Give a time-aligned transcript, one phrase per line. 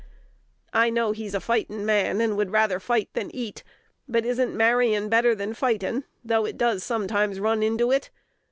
[0.73, 3.63] I know he's a fightin' man, and would rather fight than eat;
[4.07, 8.09] but isn't marryin' better than fightin', though it does sometimes run into it?